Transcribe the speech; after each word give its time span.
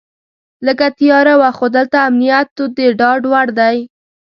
لږه 0.65 0.87
تیاره 0.99 1.33
وه 1.39 1.49
خو 1.57 1.65
دلته 1.75 1.97
امنیت 2.07 2.49
د 2.75 2.79
ډاډ 2.99 3.21
وړ 3.31 3.47
دی. 3.59 3.77